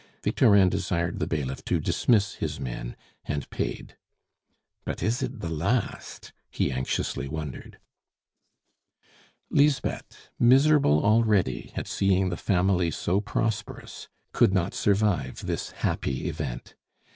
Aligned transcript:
Victorin 0.23 0.67
desired 0.67 1.19
the 1.19 1.27
bailiff 1.27 1.63
to 1.65 1.79
dismiss 1.79 2.33
his 2.33 2.59
men, 2.59 2.95
and 3.25 3.47
paid. 3.51 3.97
"But 4.83 5.03
is 5.03 5.21
it 5.21 5.41
the 5.41 5.47
last?" 5.51 6.33
he 6.49 6.71
anxiously 6.71 7.27
wondered. 7.27 7.77
Lisbeth, 9.51 10.31
miserable 10.39 11.05
already 11.05 11.71
at 11.75 11.85
seeing 11.87 12.29
the 12.29 12.35
family 12.35 12.89
so 12.89 13.21
prosperous, 13.21 14.09
could 14.33 14.55
not 14.55 14.73
survive 14.73 15.45
this 15.45 15.69
happy 15.69 16.27
event. 16.27 16.73